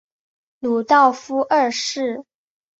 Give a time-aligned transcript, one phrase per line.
[0.61, 2.25] 鲁道夫二世。